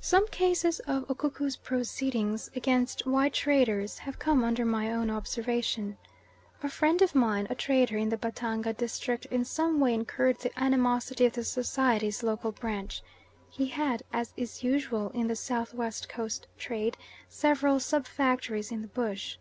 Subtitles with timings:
[0.00, 5.98] Some cases of Ukuku proceedings against white traders have come under my own observation.
[6.62, 10.56] A friend of mine, a trader in the Batanga district, in some way incurred the
[10.56, 13.02] animosity of the society's local branch.
[13.50, 16.96] He had, as is usual in the South West Coast trade
[17.28, 19.36] several sub factories in the bush.